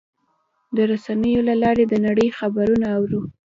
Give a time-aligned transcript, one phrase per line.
[0.75, 3.21] د رسنیو له لارې د نړۍ خبرونه اورو.